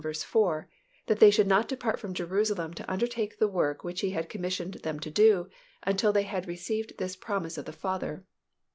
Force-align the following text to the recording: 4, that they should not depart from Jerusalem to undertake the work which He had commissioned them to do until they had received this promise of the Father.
4, 0.03 0.67
that 1.05 1.19
they 1.19 1.29
should 1.29 1.45
not 1.45 1.67
depart 1.67 1.99
from 1.99 2.11
Jerusalem 2.15 2.73
to 2.73 2.91
undertake 2.91 3.37
the 3.37 3.47
work 3.47 3.83
which 3.83 4.01
He 4.01 4.09
had 4.09 4.29
commissioned 4.29 4.73
them 4.81 4.99
to 4.99 5.11
do 5.11 5.47
until 5.83 6.11
they 6.11 6.23
had 6.23 6.47
received 6.47 6.97
this 6.97 7.15
promise 7.15 7.55
of 7.55 7.65
the 7.65 7.71
Father. 7.71 8.25